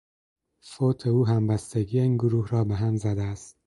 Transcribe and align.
فوت 0.61 1.07
او 1.07 1.27
همبستگی 1.27 1.99
این 1.99 2.17
گروه 2.17 2.47
را 2.47 2.63
به 2.63 2.75
هم 2.75 2.95
زده 2.97 3.23
است. 3.23 3.57